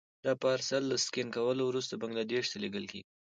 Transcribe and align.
دا 0.25 0.33
پارسل 0.43 0.83
له 0.91 0.97
سکن 1.05 1.27
کولو 1.37 1.63
وروسته 1.67 1.93
بنګلادیش 2.01 2.45
ته 2.51 2.57
لېږل 2.63 2.85
کېږي. 2.91 3.01